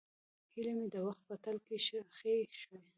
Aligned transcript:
هیلې 0.53 0.71
مې 0.79 0.87
د 0.93 0.95
وخت 1.07 1.21
په 1.29 1.35
تل 1.43 1.57
کې 1.65 1.75
ښخې 1.85 2.35
شوې. 2.61 2.79